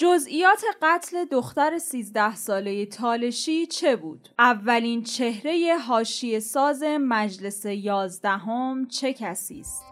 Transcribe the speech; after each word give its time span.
جزئیات 0.00 0.62
قتل 0.82 1.24
دختر 1.24 1.78
13 1.78 2.34
ساله 2.34 2.86
تالشی 2.86 3.66
چه 3.66 3.96
بود؟ 3.96 4.28
اولین 4.38 5.02
چهره 5.02 5.78
هاشی 5.78 6.40
ساز 6.40 6.82
مجلس 7.00 7.64
یازدهم 7.64 8.88
چه 8.88 9.12
کسی 9.12 9.60
است؟ 9.60 9.84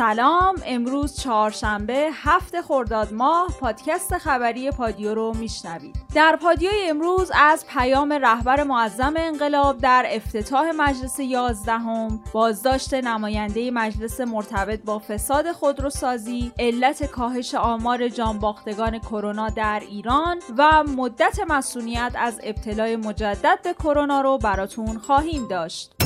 سلام 0.00 0.54
امروز 0.66 1.20
چهارشنبه 1.20 2.10
هفت 2.12 2.60
خرداد 2.60 3.12
ماه 3.12 3.48
پادکست 3.60 4.18
خبری 4.18 4.70
پادیو 4.70 5.14
رو 5.14 5.34
میشنوید. 5.36 5.96
در 6.14 6.38
پادیو 6.42 6.70
امروز 6.84 7.30
از 7.34 7.66
پیام 7.66 8.12
رهبر 8.12 8.62
معظم 8.62 9.14
انقلاب 9.16 9.78
در 9.78 10.06
افتتاح 10.08 10.70
مجلس 10.76 11.18
یازدهم 11.18 12.20
بازداشت 12.32 12.94
نماینده 12.94 13.70
مجلس 13.70 14.20
مرتبط 14.20 14.82
با 14.84 14.98
فساد 14.98 15.52
خودروسازی 15.52 16.52
علت 16.58 17.04
کاهش 17.04 17.54
آمار 17.54 18.08
جانباختگان 18.08 18.98
کرونا 18.98 19.48
در 19.48 19.82
ایران 19.88 20.38
و 20.58 20.84
مدت 20.84 21.38
مسئولیت 21.48 22.12
از 22.18 22.40
ابتلای 22.42 22.96
مجدد 22.96 23.58
به 23.64 23.74
کرونا 23.74 24.20
رو 24.20 24.38
براتون 24.38 24.98
خواهیم 24.98 25.48
داشت. 25.48 25.99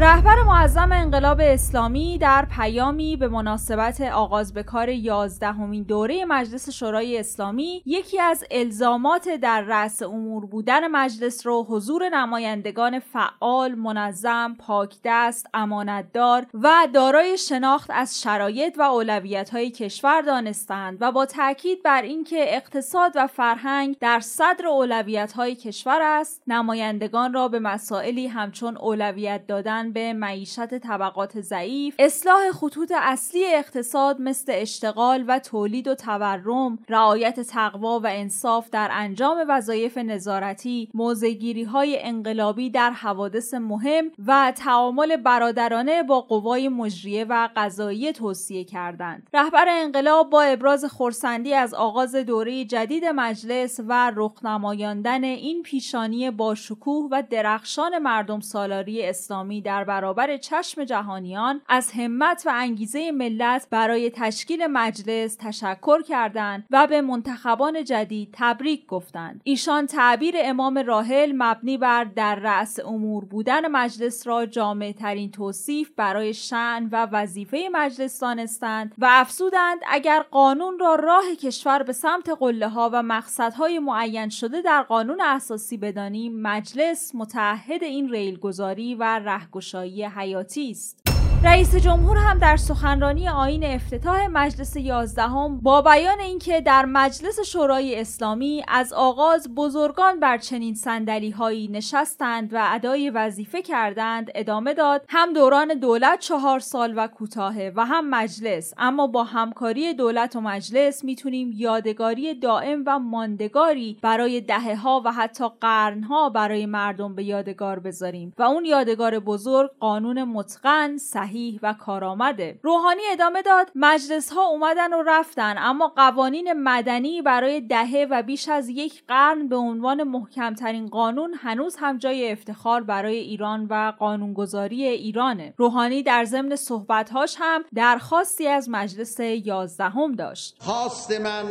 رهبر 0.00 0.42
معظم 0.42 0.92
انقلاب 0.92 1.40
اسلامی 1.40 2.18
در 2.18 2.46
پیامی 2.56 3.16
به 3.16 3.28
مناسبت 3.28 4.00
آغاز 4.00 4.54
به 4.54 4.62
کار 4.62 4.88
یازدهمین 4.88 5.82
دوره 5.82 6.24
مجلس 6.24 6.70
شورای 6.70 7.18
اسلامی 7.18 7.82
یکی 7.86 8.20
از 8.20 8.44
الزامات 8.50 9.28
در 9.28 9.60
رأس 9.60 10.02
امور 10.02 10.46
بودن 10.46 10.88
مجلس 10.88 11.46
رو 11.46 11.66
حضور 11.68 12.08
نمایندگان 12.08 12.98
فعال، 12.98 13.74
منظم، 13.74 14.56
پاکدست، 14.58 15.46
امانتدار 15.54 16.46
و 16.54 16.88
دارای 16.94 17.38
شناخت 17.38 17.90
از 17.94 18.22
شرایط 18.22 18.78
و 18.78 18.82
اولویت 18.82 19.50
های 19.50 19.70
کشور 19.70 20.20
دانستند 20.20 20.98
و 21.00 21.12
با 21.12 21.26
تاکید 21.26 21.82
بر 21.82 22.02
اینکه 22.02 22.56
اقتصاد 22.56 23.12
و 23.14 23.26
فرهنگ 23.26 23.96
در 24.00 24.20
صدر 24.20 24.66
اولویت 24.66 25.32
های 25.32 25.54
کشور 25.54 25.98
است، 26.02 26.42
نمایندگان 26.46 27.32
را 27.32 27.48
به 27.48 27.58
مسائلی 27.58 28.26
همچون 28.26 28.76
اولویت 28.76 29.46
دادن 29.46 29.87
به 29.92 30.12
معیشت 30.12 30.78
طبقات 30.78 31.40
ضعیف 31.40 31.94
اصلاح 31.98 32.50
خطوط 32.52 32.92
اصلی 32.96 33.44
اقتصاد 33.54 34.20
مثل 34.20 34.52
اشتغال 34.54 35.24
و 35.28 35.38
تولید 35.38 35.88
و 35.88 35.94
تورم 35.94 36.78
رعایت 36.88 37.40
تقوا 37.40 38.00
و 38.00 38.06
انصاف 38.06 38.70
در 38.70 38.88
انجام 38.92 39.44
وظایف 39.48 39.98
نظارتی 39.98 40.88
موزگیری 40.94 41.64
های 41.64 41.98
انقلابی 42.02 42.70
در 42.70 42.90
حوادث 42.90 43.54
مهم 43.54 44.10
و 44.26 44.52
تعامل 44.56 45.16
برادرانه 45.16 46.02
با 46.02 46.20
قوای 46.20 46.68
مجریه 46.68 47.24
و 47.24 47.48
قضایی 47.56 48.12
توصیه 48.12 48.64
کردند. 48.64 49.28
رهبر 49.34 49.66
انقلاب 49.68 50.30
با 50.30 50.42
ابراز 50.42 50.84
خورسندی 50.84 51.54
از 51.54 51.74
آغاز 51.74 52.14
دوره 52.14 52.64
جدید 52.64 53.04
مجلس 53.04 53.80
و 53.88 54.12
رخنمایاندن 54.16 55.24
این 55.24 55.62
پیشانی 55.62 56.30
با 56.30 56.54
شکوه 56.54 57.08
و 57.10 57.22
درخشان 57.30 57.98
مردم 57.98 58.40
سالاری 58.40 59.06
اسلامی 59.06 59.60
در 59.60 59.77
در 59.78 59.84
برابر 59.84 60.36
چشم 60.36 60.84
جهانیان 60.84 61.60
از 61.68 61.92
همت 61.92 62.42
و 62.46 62.50
انگیزه 62.54 63.10
ملت 63.10 63.66
برای 63.70 64.10
تشکیل 64.10 64.66
مجلس 64.66 65.36
تشکر 65.40 66.02
کردند 66.02 66.64
و 66.70 66.86
به 66.86 67.00
منتخبان 67.00 67.84
جدید 67.84 68.28
تبریک 68.32 68.86
گفتند. 68.86 69.40
ایشان 69.44 69.86
تعبیر 69.86 70.34
امام 70.38 70.78
راحل 70.78 71.32
مبنی 71.36 71.78
بر 71.78 72.04
در 72.04 72.34
رأس 72.34 72.80
امور 72.80 73.24
بودن 73.24 73.68
مجلس 73.68 74.26
را 74.26 74.46
جامع 74.46 74.92
ترین 74.92 75.30
توصیف 75.30 75.90
برای 75.96 76.34
شعن 76.34 76.88
و 76.92 77.06
وظیفه 77.12 77.68
مجلس 77.72 78.20
دانستند 78.20 78.94
و 78.98 79.06
افزودند 79.10 79.80
اگر 79.88 80.22
قانون 80.30 80.78
را 80.78 80.94
راه 80.94 81.34
کشور 81.42 81.82
به 81.82 81.92
سمت 81.92 82.28
قله 82.28 82.68
ها 82.68 82.90
و 82.92 83.02
مقصدهای 83.02 83.78
معین 83.78 84.28
شده 84.28 84.62
در 84.62 84.82
قانون 84.82 85.20
اساسی 85.20 85.76
بدانیم 85.76 86.40
مجلس 86.42 87.14
متحد 87.14 87.84
این 87.84 88.10
ریلگذاری 88.10 88.94
و 88.94 89.02
رهگشایی 89.18 89.57
گشایی 89.58 90.04
حیاتی 90.04 90.70
است. 90.70 91.07
رئیس 91.44 91.76
جمهور 91.76 92.16
هم 92.16 92.38
در 92.38 92.56
سخنرانی 92.56 93.28
آین 93.28 93.64
افتتاح 93.64 94.26
مجلس 94.26 94.76
یازدهم 94.76 95.60
با 95.60 95.82
بیان 95.82 96.20
اینکه 96.20 96.60
در 96.60 96.84
مجلس 96.84 97.40
شورای 97.40 98.00
اسلامی 98.00 98.64
از 98.68 98.92
آغاز 98.92 99.54
بزرگان 99.54 100.20
بر 100.20 100.38
چنین 100.38 100.74
سندلی 100.74 101.30
هایی 101.30 101.68
نشستند 101.68 102.54
و 102.54 102.68
ادای 102.70 103.10
وظیفه 103.10 103.62
کردند 103.62 104.30
ادامه 104.34 104.74
داد. 104.74 105.04
هم 105.08 105.32
دوران 105.32 105.68
دولت 105.68 106.18
چهار 106.18 106.60
سال 106.60 106.94
و 106.96 107.06
کوتاهه 107.06 107.72
و 107.76 107.86
هم 107.86 108.10
مجلس. 108.10 108.74
اما 108.78 109.06
با 109.06 109.24
همکاری 109.24 109.94
دولت 109.94 110.36
و 110.36 110.40
مجلس 110.40 111.04
می‌تونیم 111.04 111.52
یادگاری 111.54 112.34
دائم 112.34 112.82
و 112.86 112.98
ماندگاری 112.98 113.98
برای 114.02 114.40
دهه 114.40 114.76
ها 114.76 115.02
و 115.04 115.12
حتی 115.12 115.44
قرن 115.60 116.02
ها 116.02 116.30
برای 116.30 116.66
مردم 116.66 117.14
به 117.14 117.24
یادگار 117.24 117.78
بذاریم. 117.78 118.32
و 118.38 118.42
اون 118.42 118.64
یادگار 118.64 119.18
بزرگ 119.18 119.70
قانون 119.80 120.24
متقن 120.24 120.96
صحیح 120.96 121.27
و 121.62 121.72
کارآمده. 121.72 122.60
روحانی 122.62 123.02
ادامه 123.12 123.42
داد 123.42 123.70
مجلس 123.74 124.32
ها 124.32 124.42
اومدن 124.46 124.92
و 124.92 125.02
رفتن 125.06 125.54
اما 125.58 125.92
قوانین 125.96 126.52
مدنی 126.52 127.22
برای 127.22 127.60
دهه 127.60 128.06
و 128.10 128.22
بیش 128.22 128.48
از 128.48 128.68
یک 128.68 129.02
قرن 129.08 129.48
به 129.48 129.56
عنوان 129.56 130.02
محکمترین 130.02 130.88
قانون 130.88 131.34
هنوز 131.34 131.76
هم 131.78 131.98
جای 131.98 132.32
افتخار 132.32 132.82
برای 132.82 133.16
ایران 133.16 133.66
و 133.70 133.92
قانونگذاری 133.98 134.84
ایرانه. 134.84 135.54
روحانی 135.56 136.02
در 136.02 136.24
ضمن 136.24 136.56
صحبتهاش 136.56 137.36
هم 137.38 137.64
درخواستی 137.74 138.48
از 138.48 138.68
مجلس 138.70 139.20
یازدهم 139.20 140.12
داشت. 140.12 140.56
خواست 140.60 141.20
من 141.20 141.44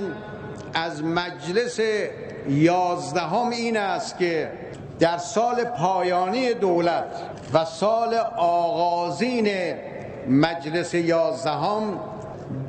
از 0.73 1.03
مجلس 1.03 1.79
یازدهم 2.49 3.49
این 3.49 3.77
است 3.77 4.17
که 4.17 4.51
در 4.99 5.17
سال 5.17 5.63
پایانی 5.63 6.53
دولت 6.53 7.05
و 7.53 7.65
سال 7.65 8.13
آغازین 8.37 9.49
مجلس 10.29 10.93
یازدهم 10.93 11.99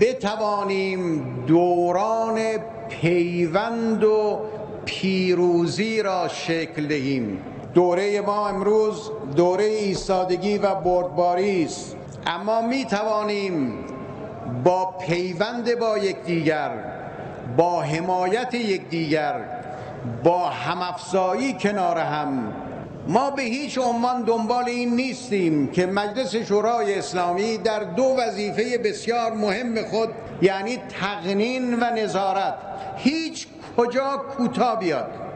بتوانیم 0.00 1.24
دوران 1.46 2.40
پیوند 2.88 4.04
و 4.04 4.40
پیروزی 4.84 6.02
را 6.02 6.28
شکل 6.28 6.86
دهیم. 6.86 7.42
دوره 7.74 8.20
ما 8.20 8.48
امروز 8.48 9.10
دوره 9.36 9.64
ایستادگی 9.64 10.58
و 10.58 10.74
بردباری 10.74 11.64
است. 11.64 11.96
اما 12.26 12.62
می 12.62 12.84
توانیم 12.84 13.74
با 14.64 14.94
پیوند 15.06 15.78
با 15.78 15.98
یکدیگر 15.98 16.70
با 17.56 17.80
حمایت 17.82 18.54
یکدیگر 18.54 19.34
با 20.24 20.48
همافزایی 20.48 21.52
کنار 21.52 21.98
هم. 21.98 22.52
ما 23.08 23.30
به 23.30 23.42
هیچ 23.42 23.78
عنوان 23.78 24.22
دنبال 24.22 24.64
این 24.64 24.96
نیستیم 24.96 25.70
که 25.70 25.86
مجلس 25.86 26.36
شورای 26.36 26.98
اسلامی 26.98 27.58
در 27.58 27.84
دو 27.84 28.04
وظیفه 28.18 28.78
بسیار 28.78 29.32
مهم 29.32 29.82
خود 29.82 30.08
یعنی 30.42 30.76
تقنین 30.76 31.74
و 31.74 31.84
نظارت 31.84 32.54
هیچ 32.96 33.46
کجا 33.76 34.22
کوتاه 34.36 34.78
بیاد. 34.78 35.27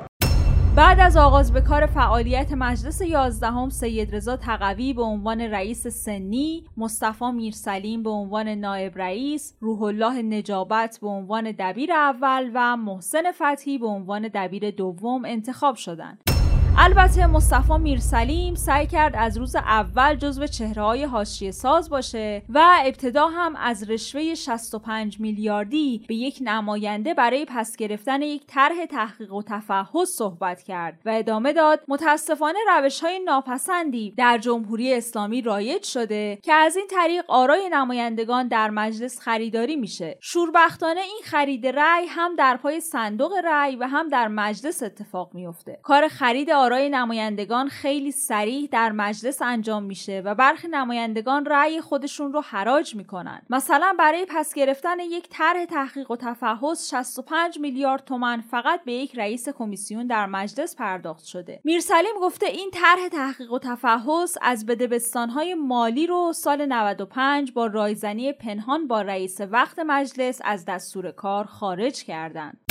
بعد 0.76 1.00
از 1.00 1.16
آغاز 1.16 1.52
به 1.52 1.60
کار 1.60 1.86
فعالیت 1.86 2.52
مجلس 2.52 3.00
یازدهم 3.00 3.70
سید 3.70 4.14
رضا 4.14 4.36
تقوی 4.36 4.92
به 4.92 5.02
عنوان 5.02 5.40
رئیس 5.40 5.86
سنی، 5.86 6.64
مصطفی 6.76 7.30
میرسلیم 7.30 8.02
به 8.02 8.10
عنوان 8.10 8.48
نایب 8.48 8.98
رئیس، 8.98 9.54
روح 9.60 9.82
الله 9.82 10.22
نجابت 10.22 10.98
به 11.02 11.08
عنوان 11.08 11.54
دبیر 11.58 11.92
اول 11.92 12.50
و 12.54 12.76
محسن 12.76 13.32
فتحی 13.32 13.78
به 13.78 13.86
عنوان 13.86 14.30
دبیر 14.34 14.70
دوم 14.70 15.24
انتخاب 15.24 15.76
شدند. 15.76 16.31
البته 16.78 17.26
مصطفی 17.26 17.78
میرسلیم 17.78 18.54
سعی 18.54 18.86
کرد 18.86 19.14
از 19.16 19.38
روز 19.38 19.56
اول 19.56 20.14
جزو 20.14 20.46
چهره 20.46 20.82
های 20.82 21.04
حاشیه 21.04 21.50
ساز 21.50 21.90
باشه 21.90 22.42
و 22.48 22.62
ابتدا 22.84 23.26
هم 23.26 23.56
از 23.56 23.90
رشوه 23.90 24.34
65 24.34 25.20
میلیاردی 25.20 26.04
به 26.08 26.14
یک 26.14 26.38
نماینده 26.40 27.14
برای 27.14 27.46
پس 27.48 27.76
گرفتن 27.76 28.22
یک 28.22 28.46
طرح 28.46 28.86
تحقیق 28.86 29.32
و 29.32 29.42
تفحص 29.42 30.08
صحبت 30.08 30.62
کرد 30.62 31.00
و 31.04 31.10
ادامه 31.10 31.52
داد 31.52 31.80
متاسفانه 31.88 32.58
روش 32.68 33.00
های 33.00 33.18
ناپسندی 33.18 34.14
در 34.16 34.38
جمهوری 34.38 34.94
اسلامی 34.94 35.42
رایج 35.42 35.82
شده 35.82 36.38
که 36.42 36.52
از 36.52 36.76
این 36.76 36.86
طریق 36.86 37.24
آرای 37.28 37.68
نمایندگان 37.72 38.48
در 38.48 38.70
مجلس 38.70 39.20
خریداری 39.20 39.76
میشه. 39.76 40.18
شوربختانه 40.20 41.00
این 41.00 41.20
خرید 41.24 41.66
رأی 41.66 42.06
هم 42.06 42.36
در 42.36 42.56
پای 42.56 42.80
صندوق 42.80 43.32
رأی 43.44 43.76
و 43.76 43.84
هم 43.84 44.08
در 44.08 44.28
مجلس 44.28 44.82
اتفاق 44.82 45.34
میفته 45.34 45.78
کار 45.82 46.08
خرید 46.08 46.50
آرای 46.62 46.88
نمایندگان 46.88 47.68
خیلی 47.68 48.12
سریع 48.12 48.68
در 48.72 48.92
مجلس 48.92 49.42
انجام 49.42 49.82
میشه 49.82 50.22
و 50.24 50.34
برخی 50.34 50.68
نمایندگان 50.68 51.44
رأی 51.44 51.80
خودشون 51.80 52.32
رو 52.32 52.40
حراج 52.40 52.94
می‌کنن 52.94 53.42
مثلا 53.50 53.94
برای 53.98 54.26
پس 54.28 54.54
گرفتن 54.54 55.00
یک 55.00 55.28
طرح 55.28 55.64
تحقیق 55.64 56.10
و 56.10 56.16
تفحص 56.16 56.90
65 56.90 57.58
میلیارد 57.58 58.04
تومن 58.04 58.40
فقط 58.40 58.84
به 58.84 58.92
یک 58.92 59.18
رئیس 59.18 59.48
کمیسیون 59.48 60.06
در 60.06 60.26
مجلس 60.26 60.76
پرداخت 60.76 61.24
شده 61.24 61.60
میرسلیم 61.64 62.20
گفته 62.20 62.46
این 62.46 62.70
طرح 62.70 63.08
تحقیق 63.08 63.52
و 63.52 63.58
تفحص 63.58 64.36
از 64.42 64.66
بدبستانهای 64.66 65.54
مالی 65.54 66.06
رو 66.06 66.32
سال 66.32 66.66
95 66.66 67.52
با 67.52 67.66
رایزنی 67.66 68.32
پنهان 68.32 68.86
با 68.86 69.02
رئیس 69.02 69.40
وقت 69.40 69.78
مجلس 69.78 70.40
از 70.44 70.64
دستور 70.64 71.10
کار 71.10 71.44
خارج 71.44 72.04
کردند. 72.04 72.61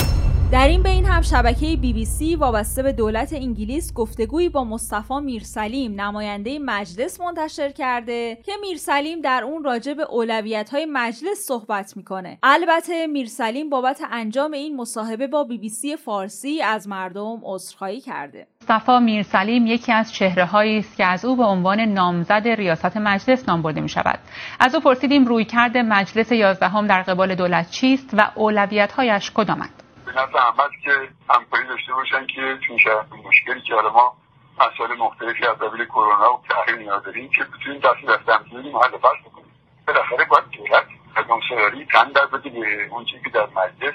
در 0.52 0.68
این 0.68 0.82
بین 0.82 1.04
هم 1.04 1.22
شبکه 1.22 1.76
بی 1.76 1.92
بی 1.92 2.04
سی 2.04 2.36
وابسته 2.36 2.82
به 2.82 2.92
دولت 2.92 3.32
انگلیس 3.32 3.94
گفتگویی 3.94 4.48
با 4.48 4.64
مصطفی 4.64 5.14
میرسلیم 5.20 6.00
نماینده 6.00 6.58
مجلس 6.58 7.20
منتشر 7.20 7.70
کرده 7.70 8.38
که 8.44 8.52
میرسلیم 8.60 9.20
در 9.20 9.44
اون 9.44 9.64
راجع 9.64 9.94
به 9.94 10.02
اولویت 10.02 10.70
های 10.70 10.86
مجلس 10.92 11.38
صحبت 11.38 11.96
می‌کنه. 11.96 12.38
البته 12.42 13.06
میرسلیم 13.06 13.70
بابت 13.70 14.02
انجام 14.10 14.52
این 14.52 14.76
مصاحبه 14.76 15.26
با 15.26 15.44
بی 15.44 15.58
بی 15.58 15.68
سی 15.68 15.96
فارسی 15.96 16.62
از 16.62 16.88
مردم 16.88 17.40
عذرخواهی 17.42 18.00
کرده. 18.00 18.46
مصطفی 18.62 18.98
میرسلیم 18.98 19.66
یکی 19.66 19.92
از 19.92 20.12
چهره 20.12 20.44
هایی 20.44 20.78
است 20.78 20.96
که 20.96 21.04
از 21.04 21.24
او 21.24 21.36
به 21.36 21.44
عنوان 21.44 21.80
نامزد 21.80 22.48
ریاست 22.48 22.96
مجلس 22.96 23.48
نام 23.48 23.62
برده 23.62 23.80
می 23.80 23.88
شود 23.88 24.18
از 24.60 24.74
او 24.74 24.80
پرسیدیم 24.80 25.24
رویکرد 25.24 25.76
مجلس 25.76 26.32
یازدهم 26.32 26.86
در 26.86 27.02
قبال 27.02 27.34
دولت 27.34 27.70
چیست 27.70 28.10
و 28.12 28.30
اولویت 28.34 28.92
هایش 28.92 29.30
کدامند؟ 29.30 29.81
نظر 30.12 30.38
احمد 30.38 30.70
که 30.84 31.08
همکاری 31.30 31.66
داشته 31.66 31.92
باشن 31.92 32.26
که 32.26 32.58
چون 32.66 32.76
مشکلی 33.24 33.60
که 33.60 33.74
حالا 33.74 33.92
ما 33.92 34.16
مسائل 34.58 34.98
مختلفی 34.98 35.46
از 35.46 35.56
قبیل 35.56 35.84
کرونا 35.84 36.34
و 36.34 36.42
تحریم 36.48 36.78
نیاز 36.78 37.02
داریم 37.02 37.28
که 37.28 37.44
بتونیم 37.44 37.80
دست 37.80 38.06
دست 38.06 38.28
همدیگه 38.28 38.72
محل 38.72 38.90
بحث 38.90 39.20
بکنیم. 39.24 39.52
بالاخره 39.86 40.24
باید 40.24 40.44
دولت 40.50 40.86
قدمسراری 41.16 41.86
تن 41.86 42.12
در 42.12 42.26
بده 42.26 42.50
به 42.50 42.88
اون 42.90 43.04
چیزی 43.04 43.22
که 43.24 43.30
در 43.30 43.46
مجلس 43.46 43.94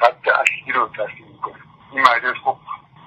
خط 0.00 0.28
اصلی 0.28 0.72
رو 0.72 0.88
تصمیم 0.88 1.28
می‌کنه. 1.32 1.54
این 1.92 2.00
مجلس 2.00 2.36
خب 2.44 2.56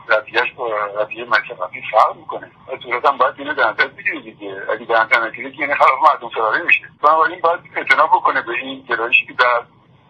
رویهش 0.08 0.52
با 0.52 0.68
رویه 0.86 1.26
مجلس 1.26 1.58
قبلی 1.58 1.82
فرق 1.92 2.16
می‌کنه. 2.16 2.52
و 2.68 2.76
دولت 2.76 3.06
هم 3.06 3.18
باید 3.18 3.36
اینو 3.38 3.54
در 3.54 3.72
نظر 3.72 3.88
بگیره 3.88 4.22
دیگه. 4.22 4.62
اگه 4.72 4.86
در 4.86 5.04
نظر 5.04 5.28
نگیره 5.28 5.52
که 5.52 5.58
یعنی 5.58 5.76
خلاف 5.76 6.00
مردم 6.14 6.30
سراری 6.36 6.64
میشه. 6.66 6.84
بنابراین 7.04 7.42
باید 7.42 7.60
اعتنا 7.76 8.08
بکنه 8.08 8.42
به 8.42 8.52
این 8.52 8.82
گرایشی 8.82 9.26
که 9.26 9.34
در 9.34 9.62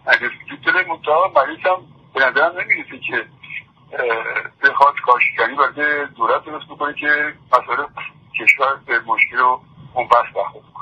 مجلس 0.07 0.31
وجود 0.45 0.61
داره. 0.61 0.87
منتها 0.87 1.31
مجلس 1.35 1.65
هم 1.65 1.85
به 2.13 2.19
نظرم 2.19 2.53
نمی‌رسه 2.59 2.99
که 3.07 3.25
بخواد 4.63 4.93
کاشکنی 5.05 5.55
برای 5.55 6.05
دولت 6.17 6.45
درست 6.45 6.65
بکنه 6.65 6.93
که 6.93 7.33
مسائل 7.47 7.85
کشور 8.39 8.79
به 8.85 8.99
مشکل 8.99 9.39
و 9.39 9.59
اون 9.95 10.07
بحث 10.07 10.35
برخورد 10.35 10.73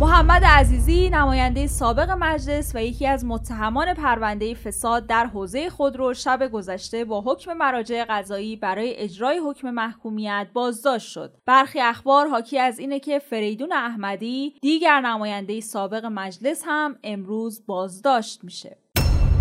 محمد 0.00 0.44
عزیزی 0.44 1.10
نماینده 1.10 1.66
سابق 1.66 2.10
مجلس 2.10 2.72
و 2.74 2.82
یکی 2.84 3.06
از 3.06 3.24
متهمان 3.24 3.94
پرونده 3.94 4.54
فساد 4.54 5.06
در 5.06 5.26
حوزه 5.26 5.70
خودرو 5.70 6.14
شب 6.14 6.48
گذشته 6.52 7.04
با 7.04 7.20
حکم 7.20 7.52
مراجع 7.52 8.04
قضایی 8.08 8.56
برای 8.56 8.96
اجرای 8.96 9.38
حکم 9.38 9.70
محکومیت 9.70 10.46
بازداشت 10.52 11.08
شد. 11.08 11.32
برخی 11.46 11.80
اخبار 11.80 12.28
حاکی 12.28 12.58
از 12.58 12.78
اینه 12.78 13.00
که 13.00 13.18
فریدون 13.18 13.72
احمدی 13.72 14.54
دیگر 14.62 15.00
نماینده 15.00 15.60
سابق 15.60 16.04
مجلس 16.04 16.64
هم 16.66 16.98
امروز 17.04 17.66
بازداشت 17.66 18.44
میشه. 18.44 18.83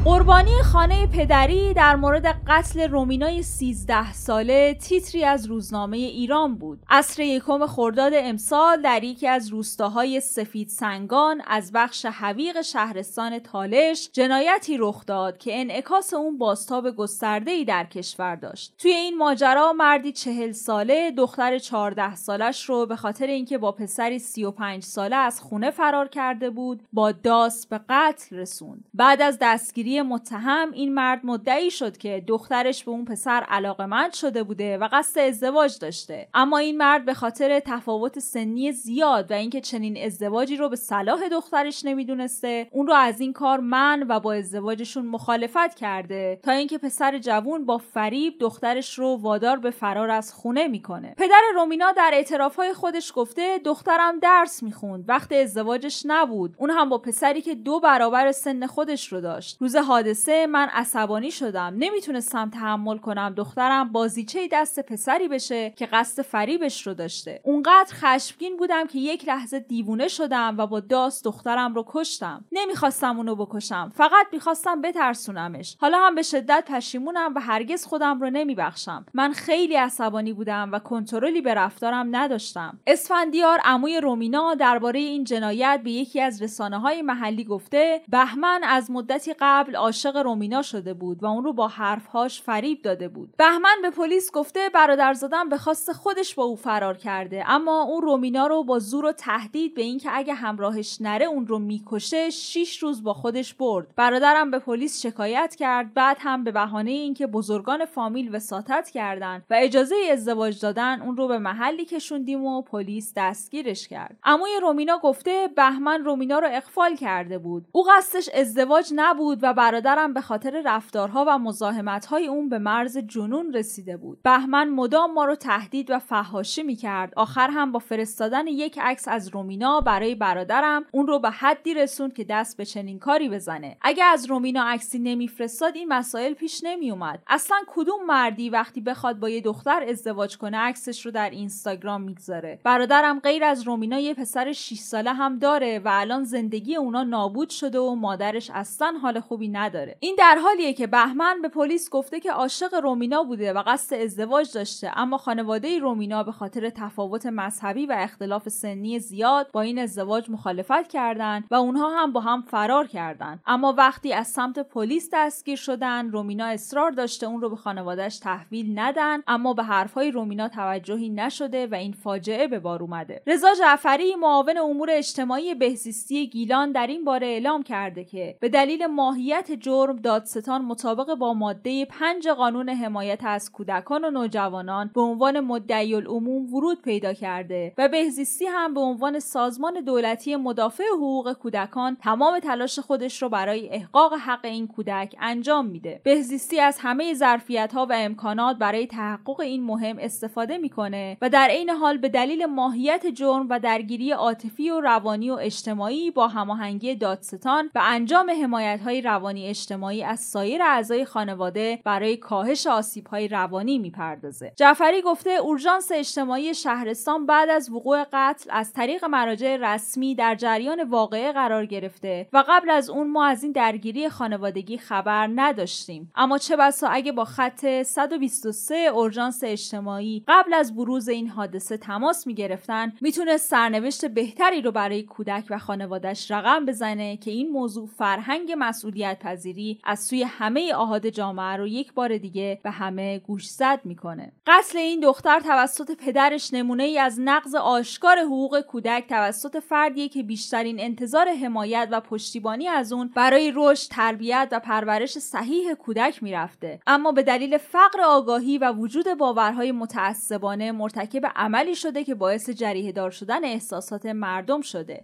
قربانی 0.06 0.62
خانه 0.64 1.08
پدری 1.08 1.74
در 1.74 1.96
مورد 1.96 2.26
قتل 2.48 2.90
رومینای 2.90 3.44
13 3.44 4.14
ساله 4.14 4.74
تیتری 4.74 5.24
از 5.24 5.46
روزنامه 5.46 5.98
ایران 5.98 6.56
بود. 6.56 6.80
عصر 6.90 7.24
یکم 7.24 7.68
خرداد 7.68 8.14
امسال 8.16 8.82
در 8.82 9.04
یکی 9.04 9.28
از 9.28 9.50
روستاهای 9.50 10.20
سفید 10.20 10.70
سنگان 10.70 11.42
از 11.48 11.72
بخش 11.72 12.06
حویق 12.06 12.62
شهرستان 12.62 13.40
تالش 13.40 14.10
جنایتی 14.14 14.78
رخ 14.78 15.06
داد 15.06 15.38
که 15.38 15.62
انعکاس 15.62 16.14
اون 16.14 16.38
باستاب 16.38 16.96
گسترده‌ای 16.96 17.66
در 17.66 17.84
کشور 17.84 18.36
داشت. 18.36 18.74
توی 18.78 18.92
این 18.92 19.18
ماجرا 19.18 19.74
مردی 19.74 20.12
چهل 20.12 20.52
ساله 20.52 21.12
دختر 21.12 21.60
14 21.60 22.16
سالش 22.16 22.70
رو 22.70 22.86
به 22.86 22.96
خاطر 22.96 23.28
اینکه 23.28 23.58
با 23.58 23.72
پسری 23.72 24.20
35 24.20 24.84
ساله 24.84 25.16
از 25.16 25.42
خونه 25.42 25.72
فرار 25.72 26.08
کرده 26.08 26.50
بود 26.50 26.84
با 26.94 27.12
داس 27.12 27.68
به 27.68 27.80
قتل 27.90 28.38
رسوند. 28.38 28.86
بعد 28.94 29.22
از 29.22 29.38
دستگیری 29.42 29.93
متهم 30.01 30.72
این 30.72 30.94
مرد 30.94 31.19
مدعی 31.24 31.72
شد 31.72 31.98
که 31.98 32.24
دخترش 32.28 32.84
به 32.84 32.92
اون 32.92 33.06
پسر 33.06 33.45
علاقمند 33.50 34.13
شده 34.13 34.44
بوده 34.44 34.78
و 34.78 34.88
قصد 34.92 35.19
ازدواج 35.19 35.80
داشته. 35.80 36.28
اما 36.34 36.57
این 36.57 36.78
مرد 36.78 37.06
به 37.06 37.13
خاطر 37.13 37.60
تفاوت 37.60 38.19
سنی 38.19 38.72
زیاد 38.72 39.31
و 39.31 39.34
اینکه 39.34 39.62
چنین 39.62 40.06
ازدواجی 40.06 40.57
رو 40.57 40.69
به 40.69 40.75
صلاح 40.75 41.30
دخترش 41.30 41.86
نمی‌دونسته 41.86 42.68
اون 42.72 42.88
رو 42.88 42.94
از 42.94 43.22
این 43.22 43.34
کار 43.34 43.60
من 43.60 44.06
و 44.10 44.19
با 44.19 44.34
ازدواجشون 44.34 45.06
مخالفت 45.06 45.75
کرده 45.75 46.39
تا 46.44 46.51
اینکه 46.51 46.78
پسر 46.78 47.18
جوون 47.18 47.66
با 47.66 47.78
فریب 47.78 48.34
دخترش 48.39 49.00
رو 49.00 49.18
وادار 49.22 49.57
به 49.57 49.72
فرار 49.72 50.10
از 50.10 50.34
خونه 50.34 50.68
می‌کنه. 50.68 51.13
پدر 51.18 51.42
رومینا 51.56 51.92
در 51.92 52.12
اعترافهای 52.13 52.74
خودش 52.74 53.12
گفته 53.16 53.60
دخترم 53.66 54.19
درس 54.19 54.63
می‌خوند 54.63 55.06
وقت 55.07 55.31
ازدواجش 55.31 56.04
نبود. 56.06 56.56
اون 56.57 56.69
هم 56.69 56.89
با 56.89 56.98
پسری 56.98 57.42
که 57.42 57.56
دو 57.56 57.80
برابر 57.80 58.31
سن 58.31 58.68
خودش 58.68 59.13
رو 59.13 59.22
داشت. 59.22 59.57
روز 59.62 59.75
حادثه 59.84 60.48
من 60.48 60.68
عصبانی 60.68 61.32
شدم. 61.32 61.74
نمی‌تونستم 61.78 62.50
تحمل 62.50 62.98
کنم 62.98 63.34
دخترم 63.38 63.92
بازیچه 63.92 64.50
دست 64.52 64.80
پسری 64.80 65.28
بشه 65.28 65.70
که 65.70 65.86
قصد 65.86 66.22
فریبش 66.22 66.88
رو 66.88 66.94
داشته. 66.94 67.42
اونقدر 67.44 67.94
خشمگین 67.94 68.58
بودم 68.58 68.88
که 68.88 69.00
یک 69.00 69.28
لحظه 69.28 69.60
دیوونه 69.60 70.08
شدم 70.08 70.56
و 70.58 70.68
با 70.68 70.80
داست 70.80 71.24
دخترم 71.24 71.74
رو 71.74 71.86
کشتم. 71.88 72.46
نمی‌خواستم 72.52 73.18
اونو 73.18 73.36
بکشم. 73.36 73.92
فقط 73.96 74.28
می‌خواستم 74.32 74.82
بترسونمش. 74.82 75.78
حالا 75.80 76.00
هم 76.00 76.16
به 76.16 76.22
شدت 76.22 76.64
پشیمونم 76.68 77.34
و 77.36 77.40
هرگز 77.40 77.86
خودم 77.86 78.22
رو 78.22 78.30
نمیبخشم. 78.30 79.06
من 79.14 79.34
خیلی 79.34 79.76
عصبانی 79.76 80.34
بودم 80.34 80.70
و 80.72 80.80
کنترلی 80.80 81.42
به 81.42 81.54
رفتارم 81.54 82.16
نداشتم. 82.16 82.80
اسفندیار 82.88 83.60
عموی 83.64 84.00
رومینا 84.00 84.54
درباره 84.54 85.00
این 85.00 85.24
جنایت 85.24 85.82
به 85.84 85.92
یکی 85.92 86.22
از 86.22 86.42
رسانه 86.42 86.80
های 86.80 87.02
محلی 87.02 87.44
گفته 87.44 88.02
بهمن 88.10 88.62
از 88.64 88.92
مدتی 88.92 89.36
قبل 89.40 89.73
عاشق 89.75 90.18
رومینا 90.18 90.62
شده 90.62 90.94
بود 90.94 91.24
و 91.24 91.25
اون 91.25 91.44
رو 91.44 91.54
با 91.54 91.68
حرفهاش 91.68 92.42
فریب 92.42 92.81
داده 92.81 93.08
بود. 93.08 93.34
بهمن 93.38 93.75
به 93.81 93.90
پلیس 93.90 94.31
گفته 94.31 94.70
برادرزادم 94.74 95.50
به 95.50 95.58
خواست 95.58 95.92
خودش 95.92 96.36
با 96.36 96.44
او 96.44 96.56
فرار 96.56 96.98
کرده 96.98 97.44
اما 97.48 97.81
اون 97.81 98.02
رومینا 98.02 98.48
رو 98.48 98.64
با 98.64 98.80
زور 98.80 99.06
و 99.06 99.12
تهدید 99.12 99.75
به 99.75 99.81
اینکه 99.81 100.10
اگه 100.14 100.34
همراهش 100.34 100.98
نره 101.02 101.25
اون 101.25 101.48
رو 101.48 101.60
می‌کشه 101.60 102.30
6 102.30 102.78
روز 102.78 103.04
با 103.04 103.14
خودش 103.14 103.54
برد. 103.54 103.88
برادرم 103.96 104.52
به 104.52 104.60
پلیس 104.60 105.02
شکایت 105.02 105.56
کرد 105.56 105.94
بعد 105.94 106.18
هم 106.20 106.44
به 106.44 106.52
بهانه 106.52 106.92
اینکه 106.92 107.28
بزرگان 107.28 107.86
فامیل 107.86 108.36
وساطت 108.36 108.90
کردند 108.90 109.44
و 109.50 109.54
اجازه 109.58 109.96
ازدواج 110.12 110.60
دادن 110.60 111.02
اون 111.02 111.18
رو 111.18 111.28
به 111.28 111.38
محلی 111.38 111.86
کشوندیم 111.86 112.46
و 112.46 112.62
پلیس 112.62 113.14
دستگیرش 113.16 113.88
کرد. 113.88 114.18
عموی 114.24 114.50
رومینا 114.62 114.98
گفته 114.98 115.50
بهمن 115.56 116.04
رومینا 116.04 116.40
رو 116.40 116.48
اخفال 116.52 116.96
کرده 116.96 117.38
بود. 117.38 117.66
او 117.72 117.84
قصدش 117.84 118.30
ازدواج 118.30 118.92
نبود 118.96 119.40
و 119.42 119.54
برادرم 119.63 120.13
به 120.13 120.21
خاطر 120.21 120.62
رفتارها 120.65 121.25
و 121.27 121.38
مزاحمتهای 121.38 122.27
اون 122.27 122.50
به 122.50 122.60
مرز 122.60 122.98
جنون 122.98 123.53
رسیده 123.53 123.98
بود. 123.98 124.22
بهمن 124.24 124.70
مدام 124.70 125.13
ما 125.13 125.25
رو 125.25 125.36
تهدید 125.36 125.91
و 125.91 126.00
فحاشی 126.00 126.63
می‌کرد. 126.63 127.13
آخر 127.15 127.50
هم 127.50 127.72
با 127.72 127.79
فرستادن 127.79 128.48
یک 128.48 128.79
عکس 128.79 129.08
از 129.08 129.27
رومینا 129.27 129.82
برای 129.82 130.15
برادرم 130.15 130.86
اون 130.91 131.08
رو 131.08 131.20
به 131.20 131.29
حدی 131.29 131.74
رسوند 131.74 132.13
که 132.13 132.24
دست 132.24 132.58
به 132.58 132.65
چنین 132.65 133.00
کاری 133.00 133.29
بزنه. 133.29 133.77
اگه 133.82 134.03
از 134.03 134.25
رومینا 134.25 134.63
عکسی 134.63 135.00
نمیفرستاد 135.00 135.75
این 135.75 135.88
مسائل 135.93 136.34
پیش 136.34 136.63
نمیومد 136.63 137.24
اصلا 137.27 137.58
کدوم 137.67 138.05
مردی 138.08 138.50
وقتی 138.50 138.82
بخواد 138.82 139.20
با 139.20 139.29
یه 139.29 139.41
دختر 139.41 139.84
ازدواج 139.89 140.38
کنه 140.38 140.58
عکسش 140.58 141.05
رو 141.05 141.12
در 141.12 141.29
اینستاگرام 141.29 142.01
می‌گذاره؟ 142.01 142.60
برادرم 142.63 143.20
غیر 143.20 143.43
از 143.43 143.62
رومینا 143.62 144.00
یه 144.00 144.13
پسر 144.13 144.51
6 144.51 144.79
ساله 144.79 145.13
هم 145.13 145.39
داره 145.39 145.79
و 145.79 145.89
الان 145.91 146.24
زندگی 146.24 146.75
اونا 146.75 147.03
نابود 147.03 147.50
شده 147.50 147.79
و 147.79 147.96
مادرش 147.96 148.51
اصلا 148.53 148.93
حال 149.01 149.20
خوبی 149.20 149.52
نداره. 149.57 149.98
این 150.00 150.15
در 150.19 150.38
حالیه 150.43 150.74
که 150.74 150.88
بهمن 150.88 151.41
به 151.41 151.48
پلیس 151.48 151.89
گفته 151.89 152.19
که 152.19 152.31
عاشق 152.31 152.74
رومینا 152.74 153.24
بوده 153.24 153.53
و 153.53 153.63
قصد 153.67 153.95
ازدواج 153.95 154.53
داشته 154.53 154.91
اما 154.95 155.17
خانواده 155.17 155.79
رومینا 155.79 156.24
به 156.24 156.31
خاطر 156.31 156.69
تفاوت 156.69 157.25
مذهبی 157.25 157.86
و 157.86 157.95
اختلاف 157.98 158.50
سنی 158.50 159.00
زیاد 159.00 159.50
با 159.51 159.62
این 159.62 159.79
ازدواج 159.79 160.29
مخالفت 160.29 160.88
کردند 160.88 161.43
و 161.51 161.55
اونها 161.55 162.01
هم 162.01 162.13
با 162.13 162.22
هم 162.22 162.41
فرار 162.41 162.88
کردند 162.88 163.41
اما 163.45 163.74
وقتی 163.77 164.13
از 164.13 164.27
سمت 164.27 164.60
پلیس 164.60 165.10
دستگیر 165.13 165.55
شدن 165.55 166.12
رومینا 166.12 166.45
اصرار 166.45 166.91
داشته 166.91 167.25
اون 167.25 167.41
رو 167.41 167.50
به 167.50 167.55
خانوادهش 167.55 168.17
تحویل 168.17 168.79
ندن 168.79 169.24
اما 169.27 169.53
به 169.53 169.63
حرفهای 169.63 170.12
رومینا 170.12 170.48
توجهی 170.48 171.10
نشده 171.10 171.67
و 171.67 171.75
این 171.75 171.93
فاجعه 171.93 172.48
به 172.48 172.60
بار 172.60 172.81
اومده. 172.81 173.22
رضا 173.27 173.53
جعفری 173.60 174.15
معاون 174.15 174.57
امور 174.57 174.89
اجتماعی 174.91 175.55
بهزیستی 175.55 176.27
گیلان 176.27 176.72
در 176.72 176.88
این 176.88 177.05
باره 177.05 177.27
اعلام 177.27 177.63
کرده 177.63 178.03
که 178.03 178.38
به 178.39 178.50
دلیل 178.50 178.86
ماهیت 178.86 179.33
ماهیت 179.34 179.52
جرم 179.52 179.96
دادستان 179.96 180.62
مطابق 180.62 181.16
با 181.16 181.34
ماده 181.34 181.86
5 181.86 182.28
قانون 182.28 182.70
حمایت 182.70 183.20
از 183.24 183.52
کودکان 183.52 184.06
و 184.06 184.12
نوجوانان 184.12 184.92
به 184.96 185.02
عنوان 185.02 185.40
مدعی 185.40 185.96
العموم 185.96 186.54
ورود 186.54 186.82
پیدا 186.82 187.13
کرده 187.13 187.74
و 187.78 187.88
بهزیستی 187.88 188.46
هم 188.46 188.74
به 188.74 188.80
عنوان 188.80 189.20
سازمان 189.20 189.82
دولتی 189.82 190.36
مدافع 190.36 190.84
حقوق 190.94 191.34
کودکان 191.34 191.96
تمام 191.96 192.40
تلاش 192.40 192.80
خودش 192.80 193.22
رو 193.22 193.30
برای 193.30 193.70
احقاق 193.70 194.13
حق 194.13 194.46
این 194.46 194.68
کودک 194.68 195.16
انجام 195.20 195.66
میده. 195.66 196.02
بهزیستی 196.04 196.60
از 196.60 196.78
همه 196.80 197.13
ظرفیت 197.13 197.74
ها 197.74 197.86
و 197.86 197.94
امکانات 197.96 198.58
برای 198.58 198.88
تحقق 198.88 199.40
این 199.40 199.63
مهم 199.63 199.98
استفاده 200.00 200.58
می‌کنه 200.58 201.18
و 201.22 201.30
در 201.30 201.48
عین 201.48 201.70
حال 201.70 201.98
به 201.98 202.10
دلیل 202.10 202.46
ماهیت 202.46 203.08
جرم 203.08 203.48
و 203.50 203.60
درگیری 203.60 204.12
عاطفی 204.12 204.70
و 204.70 204.80
روانی 204.80 205.30
و 205.30 205.34
اجتماعی 205.34 206.12
با 206.12 206.28
هماهنگی 206.28 206.96
دادستان 206.96 207.70
و 207.75 207.82
انجام 207.84 208.32
حمایت 208.44 208.82
های 208.82 209.02
روانی 209.02 209.23
اجتماعی 209.25 210.03
از 210.03 210.20
سایر 210.20 210.63
اعضای 210.63 211.06
خانواده 211.06 211.80
برای 211.84 212.18
کاهش 212.18 212.68
آسیب 212.68 213.08
های 213.08 213.27
روانی 213.27 213.77
می‌پردازه. 213.77 214.53
جعفری 214.56 215.01
گفته 215.01 215.30
اورژانس 215.30 215.92
اجتماعی 215.92 216.53
شهرستان 216.53 217.25
بعد 217.25 217.50
از 217.50 217.72
وقوع 217.72 218.06
قتل 218.13 218.50
از 218.53 218.74
طریق 218.74 219.06
مراجع 219.06 219.58
رسمی 219.62 220.15
در 220.15 220.36
جریان 220.36 220.84
واقعه 220.84 221.32
قرار 221.32 221.65
گرفته 221.65 222.27
و 222.34 222.44
قبل 222.48 222.70
از 222.70 222.89
اون 222.89 223.12
ما 223.12 223.25
از 223.25 223.44
این 223.44 223.51
درگیری 223.51 224.10
خانوادگی 224.10 224.77
خبر 224.77 225.30
نداشتیم. 225.36 226.12
اما 226.15 226.38
چه 226.38 226.56
بسا 226.56 226.88
اگه 226.88 227.12
با 227.12 227.25
خط 227.25 227.84
123 227.84 228.75
اورژانس 228.75 229.44
اجتماعی 229.44 230.24
قبل 230.27 230.53
از 230.53 230.75
بروز 230.75 231.10
این 231.10 231.27
حادثه 231.27 231.77
تماس 231.77 232.27
می‌گرفتن 232.27 232.94
می‌تونه 233.01 233.38
سرنوشت 233.38 234.06
بهتری 234.06 234.62
رو 234.62 234.72
برای 234.72 235.03
کودک 235.03 235.46
و 235.50 235.58
خانوادش 235.58 236.32
رقم 236.32 236.65
بزنه 236.65 237.18
که 237.18 237.32
این 237.32 237.51
موضوع 237.51 237.88
فرهنگ 237.88 238.53
مسئولیت 238.58 239.12
پذیری 239.15 239.79
از 239.84 240.00
سوی 240.00 240.24
همه 240.24 240.74
آهاد 240.74 241.08
جامعه 241.08 241.58
رو 241.58 241.67
یک 241.67 241.93
بار 241.93 242.17
دیگه 242.17 242.60
به 242.63 242.72
همه 242.72 243.20
گوشزد 243.20 243.79
می‌کنه. 243.84 244.32
قتل 244.48 244.77
این 244.77 245.00
دختر 245.00 245.39
توسط 245.39 245.91
پدرش 246.05 246.53
نمونه 246.53 246.84
ای 246.84 247.00
از 247.00 247.20
نقض 247.20 247.55
آشکار 247.55 248.20
حقوق 248.20 248.62
کودک 248.62 249.08
توسط 249.10 249.60
فردی 249.60 250.10
که 250.10 250.24
بیشترین 250.24 250.79
انتظار 250.79 251.29
حمایت 251.29 251.88
و 251.91 252.00
پشتیبانی 252.01 252.67
از 252.67 252.93
اون 252.93 253.12
برای 253.15 253.53
رشد 253.55 253.91
تربیت 253.91 254.50
و 254.51 254.60
پرورش 254.60 255.10
صحیح 255.10 255.74
کودک 255.74 256.24
می‌رفته. 256.24 256.79
اما 256.88 257.12
به 257.12 257.24
دلیل 257.24 257.58
فقر 257.58 258.01
آگاهی 258.01 258.58
و 258.58 258.72
وجود 258.72 259.13
باورهای 259.17 259.72
متعصبانه 259.72 260.72
مرتکب 260.72 261.32
عملی 261.36 261.75
شده 261.75 262.03
که 262.03 262.15
باعث 262.15 262.50
جریه 262.50 262.91
دار 262.91 263.12
شدن 263.12 263.43
احساسات 263.43 264.05
مردم 264.05 264.62
شده. 264.62 265.03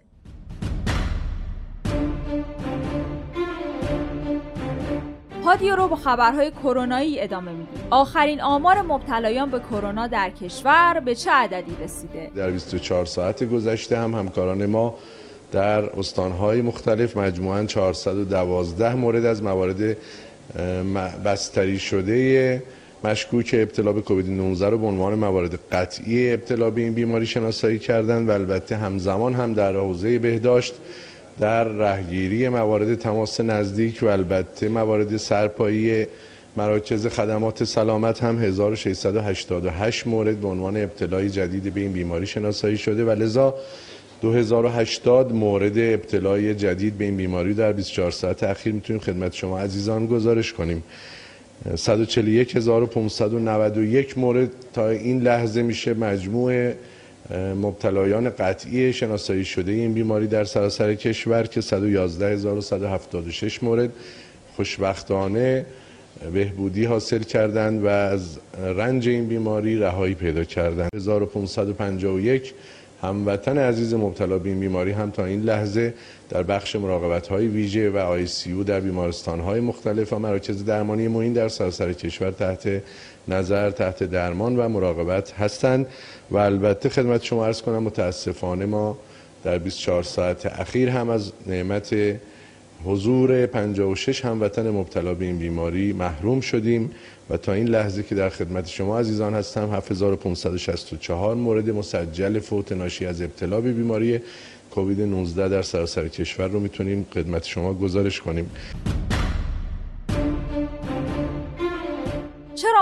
پادیو 5.50 5.76
رو 5.76 5.88
با 5.88 5.96
خبرهای 5.96 6.50
کرونایی 6.50 7.20
ادامه 7.20 7.50
میدیم. 7.50 7.86
آخرین 7.90 8.40
آمار 8.40 8.82
مبتلایان 8.82 9.50
به 9.50 9.58
کرونا 9.58 10.06
در 10.06 10.30
کشور 10.30 11.02
به 11.04 11.14
چه 11.14 11.30
عددی 11.30 11.76
رسیده؟ 11.84 12.30
در 12.36 12.50
24 12.50 13.06
ساعت 13.06 13.44
گذشته 13.44 13.98
هم 13.98 14.14
همکاران 14.14 14.66
ما 14.66 14.94
در 15.52 15.98
استانهای 15.98 16.62
مختلف 16.62 17.16
مجموعاً 17.16 17.64
412 17.64 18.94
مورد 18.94 19.24
از 19.24 19.42
موارد 19.42 19.96
بستری 21.24 21.78
شده 21.78 22.62
مشکوک 23.04 23.50
ابتلا 23.58 23.92
به 23.92 24.00
کووید 24.00 24.30
19 24.30 24.68
رو 24.68 24.78
به 24.78 24.86
عنوان 24.86 25.14
موارد 25.14 25.58
قطعی 25.72 26.32
ابتلا 26.32 26.70
به 26.70 26.80
این 26.80 26.94
بیماری 26.94 27.26
شناسایی 27.26 27.78
کردند 27.78 28.28
و 28.28 28.32
البته 28.32 28.76
همزمان 28.76 29.34
هم 29.34 29.54
در 29.54 29.76
حوزه 29.76 30.18
بهداشت 30.18 30.74
در 31.38 31.64
رهگیری 31.64 32.48
موارد 32.48 32.94
تماس 32.94 33.40
نزدیک 33.40 33.98
و 34.02 34.06
البته 34.06 34.68
موارد 34.68 35.16
سرپایی 35.16 36.06
مراکز 36.56 37.06
خدمات 37.06 37.64
سلامت 37.64 38.22
هم 38.22 38.38
1688 38.38 40.06
مورد 40.06 40.40
به 40.40 40.48
عنوان 40.48 40.76
ابتلای 40.76 41.30
جدید 41.30 41.74
به 41.74 41.80
این 41.80 41.92
بیماری 41.92 42.26
شناسایی 42.26 42.76
شده 42.76 43.04
و 43.04 43.10
لذا 43.10 43.54
2080 44.22 45.32
مورد 45.32 45.78
ابتلای 45.78 46.54
جدید 46.54 46.98
به 46.98 47.04
این 47.04 47.16
بیماری 47.16 47.54
در 47.54 47.72
24 47.72 48.10
ساعت 48.10 48.42
اخیر 48.42 48.72
می‌تونیم 48.72 49.02
خدمت 49.02 49.34
شما 49.34 49.58
عزیزان 49.58 50.06
گزارش 50.06 50.52
کنیم. 50.52 50.82
141591 51.76 54.18
مورد 54.18 54.50
تا 54.72 54.88
این 54.88 55.22
لحظه 55.22 55.62
میشه 55.62 55.94
مجموع 55.94 56.72
مبتلایان 57.36 58.30
قطعی 58.30 58.92
شناسایی 58.92 59.44
شده 59.44 59.72
این 59.72 59.92
بیماری 59.92 60.26
در 60.26 60.44
سراسر 60.44 60.94
کشور 60.94 61.46
که 61.46 61.60
111176 61.60 63.62
مورد 63.62 63.90
خوشبختانه 64.56 65.66
بهبودی 66.32 66.84
حاصل 66.84 67.22
کردند 67.22 67.84
و 67.84 67.86
از 67.86 68.38
رنج 68.76 69.08
این 69.08 69.28
بیماری 69.28 69.78
رهایی 69.78 70.14
پیدا 70.14 70.44
کردند. 70.44 70.90
1551 70.94 72.54
هموطن 73.02 73.58
عزیز 73.58 73.94
مبتلا 73.94 74.38
به 74.38 74.48
این 74.48 74.60
بیماری 74.60 74.90
هم 74.90 75.10
تا 75.10 75.24
این 75.24 75.42
لحظه 75.42 75.94
در 76.28 76.42
بخش 76.42 76.76
مراقبت 76.76 77.28
های 77.28 77.46
ویژه 77.46 77.90
و 77.90 77.96
آی 77.96 78.26
سی 78.26 78.52
او 78.52 78.64
در 78.64 78.80
بیمارستان 78.80 79.40
های 79.40 79.60
مختلف 79.60 80.12
و 80.12 80.18
مراکز 80.18 80.64
درمانی 80.64 81.08
معین 81.08 81.32
در 81.32 81.48
سراسر 81.48 81.92
کشور 81.92 82.30
تحت 82.30 82.82
نظر 83.28 83.70
تحت 83.70 84.02
درمان 84.02 84.56
و 84.56 84.68
مراقبت 84.68 85.32
هستند. 85.32 85.86
و 86.30 86.36
البته 86.36 86.88
خدمت 86.88 87.22
شما 87.22 87.46
ارز 87.46 87.62
کنم 87.62 87.82
متاسفانه 87.82 88.66
ما 88.66 88.98
در 89.44 89.58
24 89.58 90.02
ساعت 90.02 90.46
اخیر 90.46 90.88
هم 90.88 91.10
از 91.10 91.32
نعمت 91.46 91.96
حضور 92.84 93.46
56 93.46 94.24
هموطن 94.24 94.70
مبتلا 94.70 95.14
به 95.14 95.24
این 95.24 95.38
بیماری 95.38 95.92
محروم 95.92 96.40
شدیم 96.40 96.90
و 97.30 97.36
تا 97.36 97.52
این 97.52 97.68
لحظه 97.68 98.02
که 98.02 98.14
در 98.14 98.28
خدمت 98.28 98.66
شما 98.68 98.98
عزیزان 98.98 99.34
هستم 99.34 99.70
7564 99.74 101.34
مورد 101.34 101.70
مسجل 101.70 102.38
فوت 102.38 102.72
ناشی 102.72 103.06
از 103.06 103.22
ابتلا 103.22 103.60
به 103.60 103.72
بیماری 103.72 104.20
کووید 104.70 105.00
19 105.00 105.48
در 105.48 105.62
سراسر 105.62 106.08
کشور 106.08 106.48
رو 106.48 106.60
می‌تونیم 106.60 107.06
خدمت 107.14 107.44
شما 107.44 107.74
گزارش 107.74 108.20
کنیم. 108.20 108.50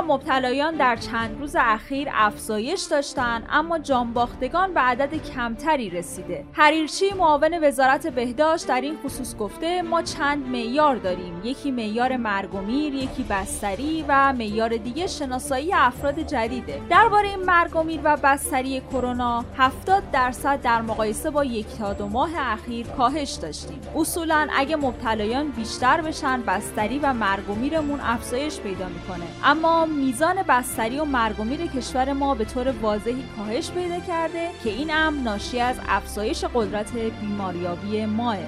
مبتلایان 0.00 0.76
در 0.76 0.96
چند 0.96 1.40
روز 1.40 1.56
اخیر 1.58 2.08
افزایش 2.12 2.82
داشتند 2.82 3.46
اما 3.50 3.78
جانباختگان 3.78 4.74
به 4.74 4.80
عدد 4.80 5.14
کمتری 5.14 5.90
رسیده. 5.90 6.44
حریرچی 6.52 7.10
معاون 7.18 7.64
وزارت 7.64 8.06
بهداشت 8.06 8.66
در 8.66 8.80
این 8.80 8.98
خصوص 9.04 9.36
گفته 9.36 9.82
ما 9.82 10.02
چند 10.02 10.46
معیار 10.46 10.96
داریم. 10.96 11.40
یکی 11.44 11.70
معیار 11.70 12.16
مرگ 12.16 12.54
و 12.54 12.60
میر 12.60 12.94
یکی 12.94 13.22
بستری 13.22 14.04
و 14.08 14.32
معیار 14.32 14.76
دیگه 14.76 15.06
شناسایی 15.06 15.74
افراد 15.74 16.20
جدیده. 16.20 16.80
درباره 16.90 17.36
مرگ 17.36 17.76
و 17.76 17.82
میر 17.82 18.00
و 18.04 18.16
بستری 18.16 18.80
کرونا 18.80 19.44
70 19.56 20.10
درصد 20.10 20.60
در 20.60 20.82
مقایسه 20.82 21.30
با 21.30 21.44
یک 21.44 21.66
تا 21.78 21.92
دو 21.92 22.08
ماه 22.08 22.30
اخیر 22.36 22.86
کاهش 22.86 23.30
داشتیم. 23.30 23.80
اصولا 23.96 24.48
اگه 24.56 24.76
مبتلایان 24.76 25.48
بیشتر 25.48 26.00
بشن 26.00 26.42
بستری 26.42 26.98
و 26.98 27.12
مرگ 27.12 27.50
و 27.50 27.54
میرمون 27.54 28.00
افزایش 28.00 28.60
پیدا 28.60 28.88
می‌کنه. 28.88 29.24
اما 29.44 29.87
میزان 29.88 30.42
بستری 30.48 30.98
و 30.98 31.04
مرگ 31.04 31.40
و 31.40 31.44
میر 31.44 31.66
کشور 31.66 32.12
ما 32.12 32.34
به 32.34 32.44
طور 32.44 32.68
واضحی 32.82 33.24
کاهش 33.36 33.70
پیدا 33.70 34.00
کرده 34.00 34.50
که 34.64 34.70
این 34.70 34.90
امر 34.94 35.20
ناشی 35.20 35.60
از 35.60 35.76
افزایش 35.88 36.44
قدرت 36.44 36.92
بیماریابی 36.96 38.06
ماه. 38.06 38.38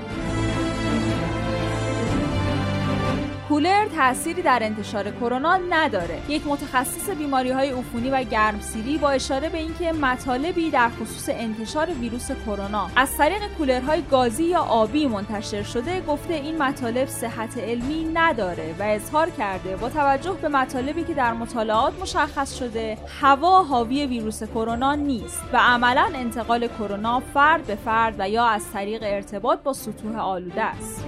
کولر 3.51 3.87
تأثیری 3.97 4.43
در 4.43 4.59
انتشار 4.63 5.11
کرونا 5.11 5.57
نداره. 5.71 6.19
یک 6.29 6.43
متخصص 6.47 7.11
بیماری 7.11 7.51
های 7.51 7.71
عفونی 7.71 8.11
و 8.11 8.23
گرمسیری 8.23 8.99
با 8.99 9.11
اشاره 9.11 9.49
به 9.49 9.59
اینکه 9.59 9.93
مطالبی 9.93 10.71
در 10.71 10.89
خصوص 10.89 11.29
انتشار 11.33 11.91
ویروس 12.01 12.31
کرونا 12.47 12.91
از 12.97 13.17
طریق 13.17 13.43
کولرهای 13.59 14.03
گازی 14.03 14.45
یا 14.45 14.61
آبی 14.61 15.07
منتشر 15.07 15.63
شده 15.63 16.01
گفته 16.01 16.35
این 16.35 16.63
مطالب 16.63 17.09
صحت 17.09 17.59
علمی 17.59 18.11
نداره 18.15 18.75
و 18.79 18.83
اظهار 18.83 19.31
کرده 19.31 19.77
با 19.77 19.89
توجه 19.89 20.33
به 20.43 20.49
مطالبی 20.49 21.05
که 21.05 21.15
در 21.15 21.33
مطالعات 21.33 22.03
مشخص 22.03 22.59
شده 22.59 22.99
هوا 23.21 23.63
حاوی 23.63 24.07
ویروس 24.07 24.43
کرونا 24.43 24.95
نیست 24.95 25.43
و 25.53 25.57
عملا 25.57 26.11
انتقال 26.15 26.69
کرونا 26.69 27.23
فرد 27.35 27.67
به 27.67 27.75
فرد 27.75 28.15
و 28.19 28.29
یا 28.29 28.45
از 28.45 28.73
طریق 28.73 29.03
ارتباط 29.03 29.59
با 29.59 29.73
سطوح 29.73 30.19
آلوده 30.19 30.63
است. 30.63 31.05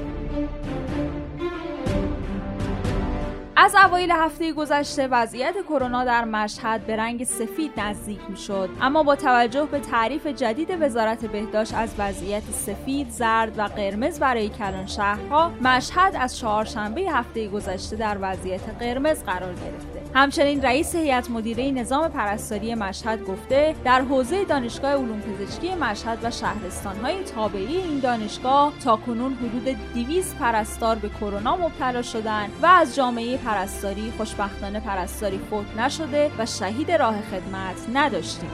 از 3.57 3.75
اوایل 3.75 4.11
هفته 4.11 4.53
گذشته 4.53 5.07
وضعیت 5.07 5.55
کرونا 5.69 6.05
در 6.05 6.25
مشهد 6.25 6.87
به 6.87 6.97
رنگ 6.97 7.25
سفید 7.25 7.81
نزدیک 7.81 8.21
می 8.29 8.37
شد 8.37 8.71
اما 8.81 9.03
با 9.03 9.17
توجه 9.17 9.69
به 9.71 9.81
تعریف 9.81 10.27
جدید 10.27 10.69
وزارت 10.81 11.27
بهداشت 11.27 11.75
از 11.75 11.95
وضعیت 11.99 12.43
سفید، 12.43 13.11
زرد 13.11 13.59
و 13.59 13.63
قرمز 13.63 14.21
برای 14.21 14.49
کلان 14.49 14.87
شهرها 14.87 15.53
مشهد 15.63 16.17
از 16.17 16.39
چهارشنبه 16.39 17.01
هفته 17.01 17.49
گذشته 17.49 17.97
در 17.97 18.19
وضعیت 18.21 18.69
قرمز 18.81 19.25
قرار 19.25 19.55
گرفته 19.55 19.92
همچنین 20.15 20.63
رئیس 20.63 20.97
هیئت 20.97 21.31
مدیره 21.31 21.71
نظام 21.71 22.09
پرستاری 22.09 22.75
مشهد 22.75 23.25
گفته 23.25 23.75
در 23.85 24.01
حوزه 24.01 24.45
دانشگاه 24.45 24.93
علوم 24.93 25.21
پزشکی 25.21 25.75
مشهد 25.75 26.19
و 26.23 26.31
شهرستانهای 26.31 27.23
تابعی 27.25 27.77
این 27.77 27.99
دانشگاه 27.99 28.73
تا 28.85 28.97
کنون 28.97 29.33
حدود 29.35 29.77
200 29.95 30.37
پرستار 30.37 30.97
به 30.97 31.09
کرونا 31.09 31.57
مبتلا 31.57 32.03
شدند 32.03 32.51
و 32.63 32.67
از 32.67 32.97
جامعه 32.97 33.37
پرستاری 33.37 34.13
خوشبختانه 34.17 34.81
پرستاری 34.81 35.39
فوت 35.51 35.77
نشده 35.79 36.31
و 36.39 36.47
شهید 36.47 36.91
راه 36.91 37.23
خدمت 37.23 37.77
نداشتیم. 37.95 38.51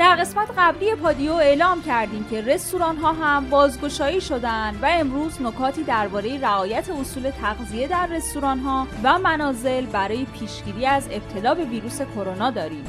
در 0.00 0.16
قسمت 0.16 0.48
قبلی 0.58 0.94
پادیو 0.94 1.32
اعلام 1.32 1.82
کردیم 1.82 2.26
که 2.30 2.40
رستوران 2.40 2.96
ها 2.96 3.12
هم 3.12 3.50
بازگشایی 3.50 4.20
شدن 4.20 4.74
و 4.82 4.88
امروز 4.90 5.42
نکاتی 5.42 5.82
درباره 5.82 6.40
رعایت 6.40 6.90
اصول 6.90 7.30
تغذیه 7.30 7.88
در 7.88 8.06
رستوران 8.06 8.58
ها 8.58 8.86
و 9.04 9.18
منازل 9.18 9.86
برای 9.86 10.26
پیشگیری 10.38 10.86
از 10.86 11.08
ابتلا 11.10 11.54
به 11.54 11.64
ویروس 11.64 12.02
کرونا 12.02 12.50
داریم. 12.50 12.84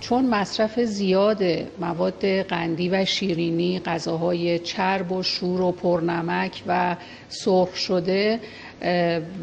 چون 0.00 0.26
مصرف 0.26 0.80
زیاد 0.80 1.42
مواد 1.80 2.24
قندی 2.26 2.88
و 2.88 3.04
شیرینی 3.04 3.80
غذاهای 3.80 4.58
چرب 4.58 5.12
و 5.12 5.22
شور 5.22 5.60
و 5.60 5.72
پرنمک 5.72 6.62
و 6.66 6.96
سرخ 7.28 7.76
شده 7.76 8.40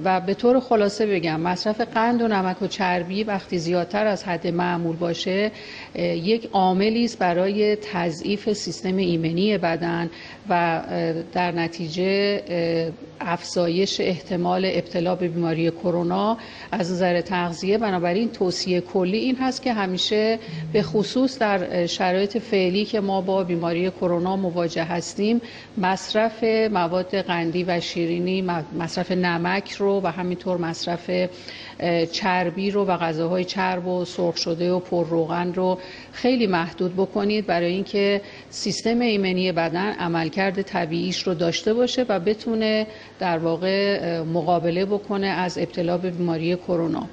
و 0.04 0.20
به 0.22 0.34
طور 0.34 0.60
خلاصه 0.60 1.06
بگم 1.06 1.40
مصرف 1.40 1.82
قند 1.82 2.22
و 2.22 2.28
نمک 2.28 2.62
و 2.62 2.68
چربی 2.68 3.24
وقتی 3.24 3.60
زیادتر 3.60 4.08
از 4.08 4.24
حد 4.24 4.48
معمول 4.48 4.96
باشه 4.96 5.52
یک 5.96 6.50
عاملی 6.54 7.06
است 7.06 7.20
برای 7.20 7.76
تضعیف 7.76 8.54
سیستم 8.54 8.98
ایمنی 8.98 9.58
بدن 9.58 10.10
و 10.50 10.82
در 11.34 11.52
نتیجه 11.52 12.42
افزایش 13.22 14.02
احتمال 14.02 14.66
ابتلا 14.66 15.16
به 15.16 15.28
بیماری 15.28 15.72
کرونا 15.72 16.38
از 16.72 16.92
نظر 16.92 17.22
تغذیه. 17.22 17.78
بنابراین 17.78 18.30
توصیه 18.30 18.82
کلی 18.82 19.18
این 19.18 19.36
هست 19.36 19.62
که 19.62 19.74
همیشه 19.74 20.40
به 20.74 20.84
خصوص 20.84 21.40
در 21.40 21.86
شرایط 21.88 22.38
فعلی 22.38 22.86
که 22.86 23.00
ما 23.02 23.22
با 23.22 23.44
بیماری 23.44 23.92
کرونا 23.92 24.36
مواجه 24.36 24.84
هستیم 24.84 25.42
مصرف 25.78 26.44
مواد 26.72 27.16
قندی 27.16 27.64
و 27.64 27.80
شیرینی 27.80 28.42
مصرف 28.80 29.12
نمک 29.26 29.72
رو 29.72 30.02
و 30.04 30.08
همینطور 30.08 30.58
مصرف 30.58 31.30
چربی 32.12 32.72
رو 32.72 32.86
و 32.86 32.98
غذاهای 32.98 33.46
چرب 33.46 33.88
و 33.88 34.06
سرخ 34.06 34.38
شده 34.38 34.72
و 34.72 34.80
پرروغن 34.80 35.54
رو 35.54 35.78
خیلی 36.12 36.48
محدود 36.48 36.94
بکنید 36.94 37.46
برای 37.46 37.74
اینکه 37.74 38.22
سیستم 38.50 39.00
ایمنی 39.00 39.52
بدن 39.52 39.94
عملکرد 39.94 40.62
طبیعیش 40.62 41.24
رو 41.28 41.34
داشته 41.34 41.74
باشه 41.74 42.06
و 42.10 42.20
بتونه 42.20 42.88
در 43.20 43.38
واقع 43.38 44.20
مقابله 44.22 44.86
بکنه 44.86 45.28
از 45.28 45.58
ابتلا 45.58 45.98
به 45.98 46.10
بیماری 46.12 46.56
کرونا. 46.56 47.10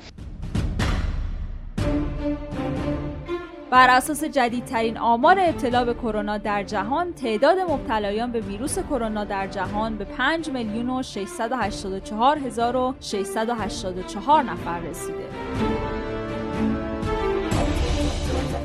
بر 3.71 3.91
اساس 3.91 4.25
جدیدترین 4.25 4.99
آمار 4.99 5.41
ابتلا 5.41 5.85
به 5.85 5.95
کرونا 5.95 6.39
در 6.39 6.63
جهان 6.63 7.13
تعداد 7.13 7.59
مبتلایان 7.59 8.33
به 8.33 8.41
ویروس 8.41 8.79
کرونا 8.79 9.25
در 9.25 9.47
جهان 9.47 9.97
به 9.97 10.05
5 10.05 10.51
میلیون 10.51 10.91
و 10.91 11.03
684 11.03 12.39
هزار 12.39 12.77
و 12.77 12.95
684 13.01 14.43
نفر 14.43 14.81
رسیده. 14.81 15.25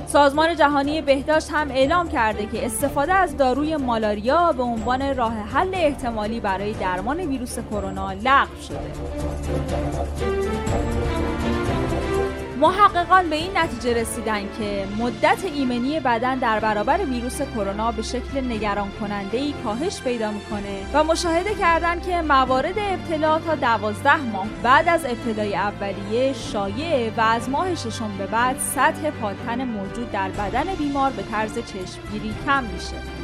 سازمان 0.07 0.55
جهانی 0.55 1.01
بهداشت 1.01 1.51
هم 1.51 1.71
اعلام 1.71 2.09
کرده 2.09 2.45
که 2.45 2.65
استفاده 2.65 3.13
از 3.13 3.37
داروی 3.37 3.77
مالاریا 3.77 4.51
به 4.51 4.63
عنوان 4.63 5.15
راه 5.15 5.33
حل 5.33 5.69
احتمالی 5.73 6.39
برای 6.39 6.73
درمان 6.73 7.19
ویروس 7.19 7.59
کرونا 7.71 8.13
لغو 8.13 8.61
شده. 8.61 8.93
محققان 12.59 13.29
به 13.29 13.35
این 13.35 13.57
نتیجه 13.57 14.01
رسیدن 14.01 14.41
که 14.59 14.87
مدت 14.97 15.37
ایمنی 15.55 15.99
بدن 15.99 16.37
در 16.37 16.59
برابر 16.59 17.05
ویروس 17.05 17.41
کرونا 17.41 17.91
به 17.91 18.01
شکل 18.01 18.41
نگران 18.47 18.91
کننده 18.99 19.37
ای 19.37 19.53
کاهش 19.63 20.01
پیدا 20.01 20.31
می‌کنه 20.31 20.85
و 20.93 21.03
مشاهده 21.03 21.55
کردن 21.55 21.99
که 21.99 22.21
موارد 22.21 22.75
ابتلا 22.77 23.39
تا 23.39 23.55
دوازده 23.55 24.21
ماه 24.21 24.47
بعد 24.63 24.89
از 24.89 25.05
ابتلای 25.05 25.55
اولیه 25.55 26.33
شایع 26.33 27.11
و 27.17 27.21
از 27.21 27.49
ماه 27.49 27.75
ششم 27.75 28.17
به 28.17 28.25
بعد 28.25 28.59
سطح 28.59 29.09
پادتن 29.09 29.63
موجود 29.63 30.11
در 30.11 30.29
بدن 30.29 30.75
بیمار 30.75 31.11
به 31.11 31.23
طرز 31.23 31.53
چشمگیری 31.53 32.33
کم 32.45 32.63
میشه. 32.63 33.22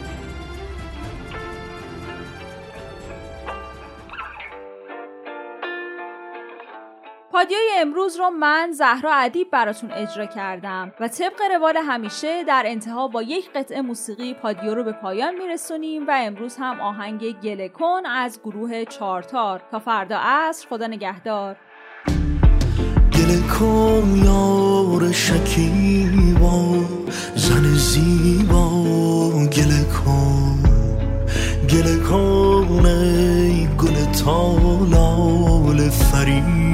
پادیای 7.32 7.70
امروز 7.78 8.18
رو 8.18 8.30
من 8.30 8.72
زهرا 8.72 9.14
ادیب 9.14 9.52
براتون 9.52 9.92
اجرا 9.92 10.26
کردم 10.26 10.94
و 11.00 11.08
طبق 11.08 11.42
روال 11.52 11.78
همیشه 11.78 12.44
در 12.44 12.64
انتها 12.66 13.08
با 13.08 13.22
یک 13.22 13.52
قطعه 13.56 13.82
موسیقی 13.82 14.34
پادیو 14.34 14.76
رو 14.76 14.84
به 14.84 14.92
پایان 14.92 15.36
میرسونیم 15.36 16.08
و 16.08 16.12
امروز 16.16 16.56
هم 16.60 16.82
آهنگ 16.82 17.42
گلکن 17.42 18.06
از 18.06 18.40
گروه 18.44 18.86
چارتار 18.86 19.62
تا 19.72 19.80
فردا 19.80 20.18
عصر 20.22 20.68
خدا 20.68 20.88
نگهدار. 20.88 21.56
گلکن 23.14 24.22
یار 24.26 25.12
شکیبا 25.12 26.76
زن 27.36 27.64
زیبا 27.64 28.70
گلکن 29.58 30.64
گلکن 31.70 32.86
ای 32.86 33.68
گل 33.78 34.12
تالال 34.26 35.90
فریبا 35.90 36.69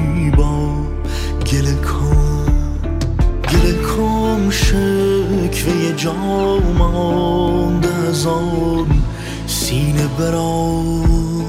شکوه 5.98 6.04
جامان 6.04 7.80
دزان 7.80 9.04
سینه 9.48 10.08
بران 10.08 11.44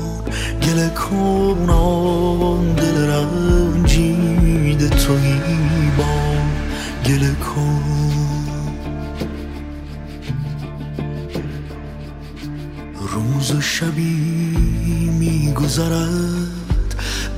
گل 0.62 0.88
کن 0.88 1.70
آن 1.70 2.74
دل 2.74 2.96
رنجید 3.06 4.88
توی 4.88 5.40
با 5.98 6.04
گل 7.06 7.34
کن 7.34 7.82
روز 13.12 13.50
و 13.50 13.60
شبی 13.60 15.10
میگذرد 15.18 16.56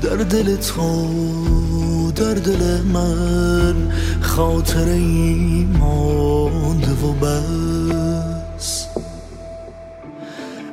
در 0.02 0.16
دل 0.16 0.56
تو 0.56 2.12
در 2.16 2.34
دل 2.34 2.82
من. 2.82 3.74
خاطر 4.38 4.98
مانده 5.78 6.92
و 6.92 7.12
بس. 7.12 8.86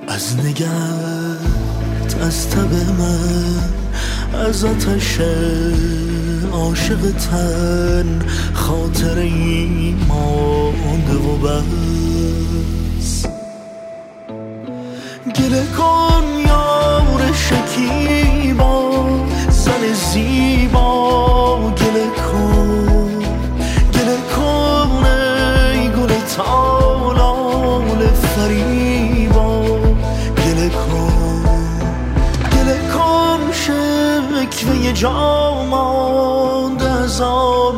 از 0.07 0.37
نگت 0.45 2.21
از 2.21 2.49
تب 2.49 2.73
من 2.99 3.59
از 4.47 4.65
آتش 4.65 5.19
عاشق 6.51 7.11
تن 7.11 8.21
خاطر 8.53 9.29
مانده 10.07 11.13
و 11.13 11.37
بس. 11.37 13.25
گله 15.35 15.65
کن 15.77 16.23
یار 16.47 17.33
شکیبا 17.33 18.24
شکوه 34.95 35.01
جامان 35.01 36.77
دزان 36.77 37.75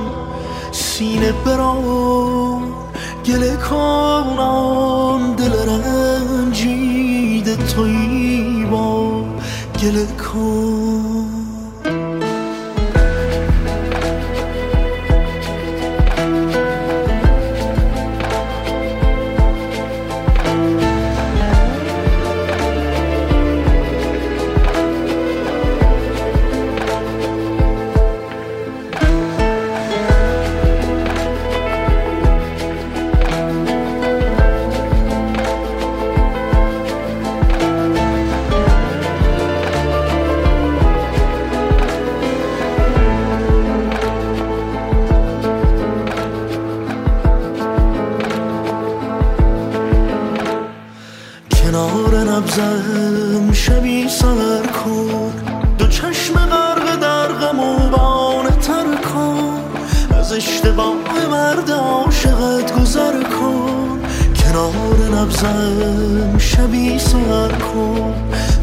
سینه 0.72 1.32
بران 1.32 2.62
گله 3.26 3.56
کن 3.56 4.40
آن 4.40 5.36
دل 5.36 5.54
رنجیده 5.70 7.56
توی 7.56 8.66
با 8.72 9.24
گله 9.82 10.06
کن 10.06 10.97
نبزم 65.44 66.38
شبی 66.38 67.00
سر 67.00 67.48
کن. 67.48 68.14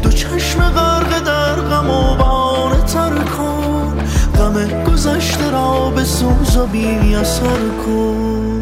دو 0.03 0.09
چشم 0.09 0.69
غرق 0.69 1.19
در 1.19 1.55
غم 1.55 1.89
و 1.89 2.15
بانه 2.15 2.81
تر 2.83 3.23
کن. 3.23 3.93
غم 4.37 4.83
گذشته 4.83 5.49
را 5.51 5.89
به 5.89 6.03
سوز 6.03 6.57
و 6.57 6.65
بی 6.65 7.15
اثر 7.15 7.69
کن. 7.85 8.54